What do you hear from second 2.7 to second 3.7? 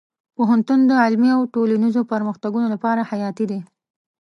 لپاره حیاتي دی.